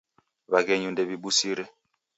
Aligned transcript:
W'aghenyu 0.51 0.89
ndew'ibusire. 0.91 1.63